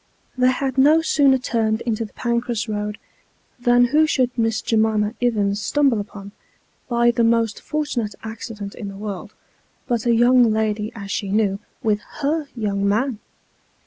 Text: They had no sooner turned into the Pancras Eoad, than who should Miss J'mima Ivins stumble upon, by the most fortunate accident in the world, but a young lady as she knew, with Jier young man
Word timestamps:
They 0.35 0.49
had 0.49 0.79
no 0.79 1.03
sooner 1.03 1.37
turned 1.37 1.81
into 1.81 2.05
the 2.05 2.13
Pancras 2.13 2.65
Eoad, 2.65 2.95
than 3.59 3.89
who 3.93 4.07
should 4.07 4.35
Miss 4.35 4.59
J'mima 4.63 5.13
Ivins 5.21 5.61
stumble 5.61 5.99
upon, 5.99 6.31
by 6.89 7.11
the 7.11 7.23
most 7.23 7.61
fortunate 7.61 8.15
accident 8.23 8.73
in 8.73 8.87
the 8.87 8.97
world, 8.97 9.35
but 9.85 10.07
a 10.07 10.15
young 10.15 10.51
lady 10.51 10.91
as 10.95 11.11
she 11.11 11.29
knew, 11.29 11.59
with 11.83 12.01
Jier 12.19 12.47
young 12.55 12.89
man 12.89 13.19